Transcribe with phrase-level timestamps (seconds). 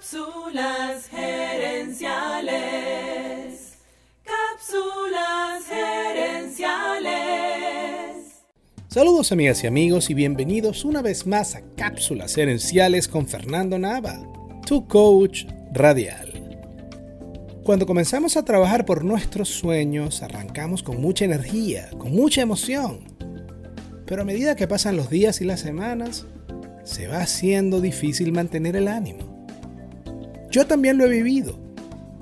[0.00, 2.08] Cápsulas gerenciales.
[4.24, 7.10] Cápsulas gerenciales.
[8.88, 14.22] Saludos amigas y amigos y bienvenidos una vez más a Cápsulas gerenciales con Fernando Nava,
[14.66, 15.44] tu coach
[15.74, 16.32] radial.
[17.62, 23.00] Cuando comenzamos a trabajar por nuestros sueños, arrancamos con mucha energía, con mucha emoción.
[24.06, 26.24] Pero a medida que pasan los días y las semanas,
[26.84, 29.29] se va haciendo difícil mantener el ánimo.
[30.50, 31.58] Yo también lo he vivido.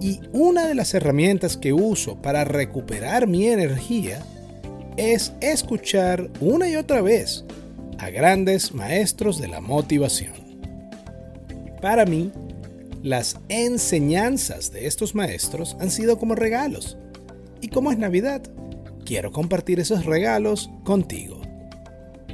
[0.00, 4.24] Y una de las herramientas que uso para recuperar mi energía
[4.96, 7.44] es escuchar una y otra vez
[7.98, 10.32] a grandes maestros de la motivación.
[11.80, 12.32] Para mí,
[13.02, 16.96] las enseñanzas de estos maestros han sido como regalos.
[17.60, 18.42] Y como es Navidad,
[19.04, 21.40] quiero compartir esos regalos contigo.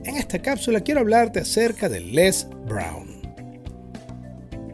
[0.05, 3.18] En esta cápsula quiero hablarte acerca de Les Brown.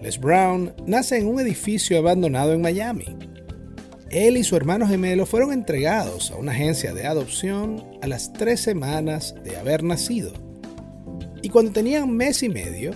[0.05, 3.07] Les Brown nace en un edificio abandonado en Miami.
[4.11, 8.61] Él y su hermano gemelo fueron entregados a una agencia de adopción a las tres
[8.61, 10.35] semanas de haber nacido.
[11.41, 12.91] Y cuando tenían mes y medio,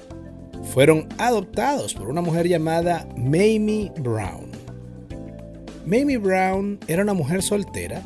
[0.75, 4.51] fueron adoptados por una mujer llamada Mamie Brown.
[5.87, 8.03] Mamie Brown era una mujer soltera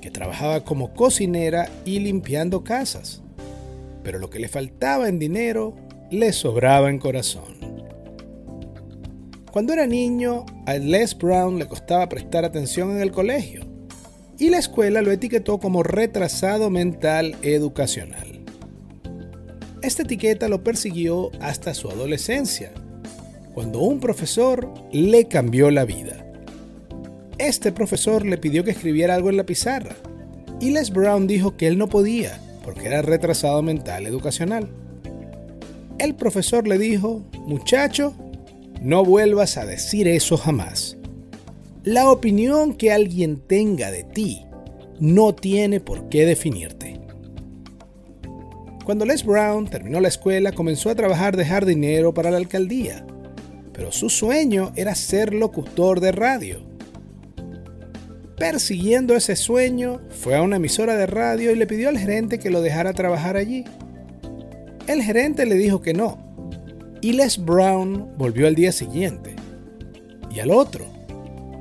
[0.00, 3.22] que trabajaba como cocinera y limpiando casas,
[4.02, 5.76] pero lo que le faltaba en dinero
[6.10, 7.59] le sobraba en corazón.
[9.52, 13.62] Cuando era niño, a Les Brown le costaba prestar atención en el colegio
[14.38, 18.40] y la escuela lo etiquetó como retrasado mental educacional.
[19.82, 22.70] Esta etiqueta lo persiguió hasta su adolescencia,
[23.52, 26.24] cuando un profesor le cambió la vida.
[27.38, 29.96] Este profesor le pidió que escribiera algo en la pizarra
[30.60, 34.68] y Les Brown dijo que él no podía porque era retrasado mental educacional.
[35.98, 38.14] El profesor le dijo, muchacho,
[38.80, 40.96] no vuelvas a decir eso jamás.
[41.84, 44.46] La opinión que alguien tenga de ti
[44.98, 47.00] no tiene por qué definirte.
[48.84, 53.06] Cuando Les Brown terminó la escuela comenzó a trabajar de jardinero para la alcaldía,
[53.72, 56.60] pero su sueño era ser locutor de radio.
[58.36, 62.50] Persiguiendo ese sueño, fue a una emisora de radio y le pidió al gerente que
[62.50, 63.64] lo dejara trabajar allí.
[64.86, 66.29] El gerente le dijo que no,
[67.00, 69.36] y Les Brown volvió al día siguiente.
[70.30, 70.86] Y al otro.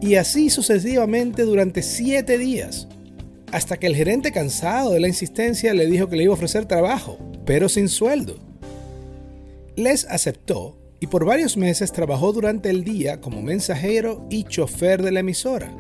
[0.01, 2.87] Y así sucesivamente durante siete días.
[3.51, 6.65] Hasta que el gerente cansado de la insistencia le dijo que le iba a ofrecer
[6.65, 8.37] trabajo, pero sin sueldo.
[9.75, 15.11] Les aceptó y por varios meses trabajó durante el día como mensajero y chofer de
[15.11, 15.71] la emisora,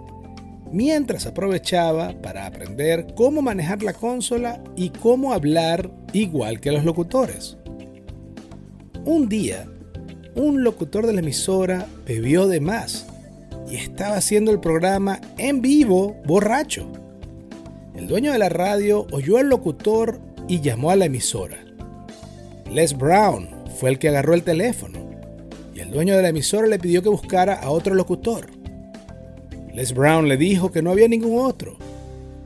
[0.71, 7.58] mientras aprovechaba para aprender cómo manejar la consola y cómo hablar igual que los locutores.
[9.09, 9.65] Un día,
[10.35, 13.07] un locutor de la emisora bebió de más
[13.67, 16.87] y estaba haciendo el programa en vivo borracho.
[17.95, 21.57] El dueño de la radio oyó al locutor y llamó a la emisora.
[22.71, 23.49] Les Brown
[23.79, 24.99] fue el que agarró el teléfono
[25.73, 28.51] y el dueño de la emisora le pidió que buscara a otro locutor.
[29.73, 31.79] Les Brown le dijo que no había ningún otro,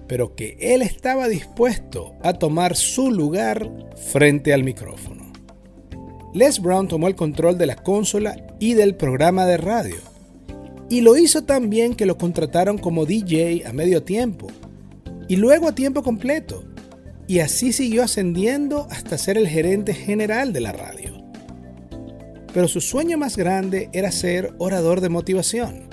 [0.07, 3.69] pero que él estaba dispuesto a tomar su lugar
[4.13, 5.22] frente al micrófono.
[6.33, 9.97] Les Brown tomó el control de la consola y del programa de radio.
[10.89, 14.47] Y lo hizo tan bien que lo contrataron como DJ a medio tiempo
[15.27, 16.63] y luego a tiempo completo.
[17.27, 21.23] Y así siguió ascendiendo hasta ser el gerente general de la radio.
[22.51, 25.83] Pero su sueño más grande era ser orador de motivación.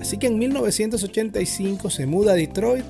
[0.00, 2.84] Así que en 1985 se muda a Detroit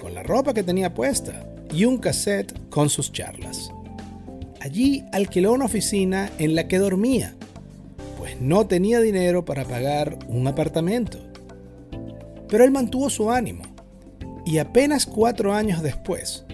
[0.00, 3.70] con la ropa que tenía puesta y un cassette con sus charlas.
[4.60, 7.34] Allí alquiló una oficina en la que dormía,
[8.18, 11.18] pues no tenía dinero para pagar un apartamento.
[12.46, 13.62] Pero él mantuvo su ánimo
[14.44, 16.44] y apenas cuatro años después,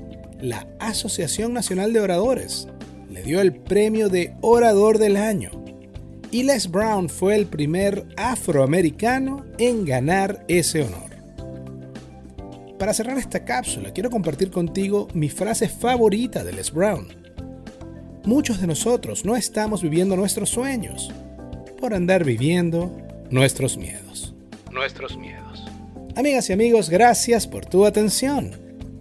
[0.40, 2.68] la Asociación Nacional de Oradores
[3.10, 5.50] le dio el premio de Orador del Año
[6.30, 11.16] y Les Brown fue el primer afroamericano en ganar ese honor.
[12.78, 17.26] Para cerrar esta cápsula, quiero compartir contigo mi frase favorita de Les Brown
[18.26, 21.12] muchos de nosotros no estamos viviendo nuestros sueños
[21.80, 22.94] por andar viviendo
[23.30, 24.34] nuestros miedos.
[24.72, 25.64] Nuestros miedos.
[26.16, 28.50] Amigas y amigos, gracias por tu atención.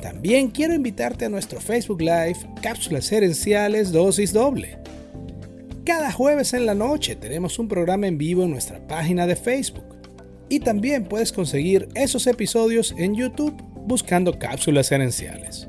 [0.00, 4.78] También quiero invitarte a nuestro Facebook Live Cápsulas Herenciales Dosis Doble.
[5.84, 9.84] Cada jueves en la noche tenemos un programa en vivo en nuestra página de Facebook.
[10.48, 13.54] Y también puedes conseguir esos episodios en YouTube
[13.86, 15.68] buscando Cápsulas Herenciales.